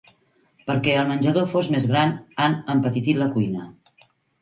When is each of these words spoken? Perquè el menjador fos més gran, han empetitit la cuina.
Perquè 0.69 0.95
el 1.01 1.11
menjador 1.11 1.47
fos 1.53 1.71
més 1.77 1.87
gran, 1.93 2.17
han 2.47 2.59
empetitit 2.77 3.25
la 3.25 3.33
cuina. 3.39 3.73